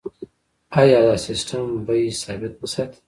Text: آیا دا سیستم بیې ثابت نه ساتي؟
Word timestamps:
آیا 0.79 0.99
دا 1.07 1.15
سیستم 1.27 1.65
بیې 1.85 2.13
ثابت 2.23 2.53
نه 2.61 2.67
ساتي؟ 2.73 2.97